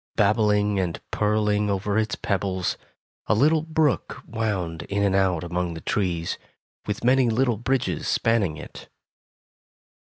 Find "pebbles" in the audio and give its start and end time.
2.15-2.75